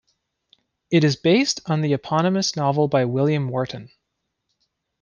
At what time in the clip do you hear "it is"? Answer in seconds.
0.89-1.15